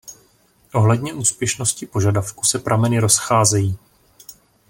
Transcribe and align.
Ohledně 0.73 1.13
úspěšnosti 1.13 1.85
požadavku 1.85 2.43
se 2.45 2.59
prameny 2.59 2.99
rozcházejí. 2.99 3.77